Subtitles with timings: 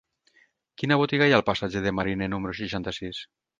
[0.81, 3.25] Quina botiga hi ha al passatge de Mariné número seixanta-sis?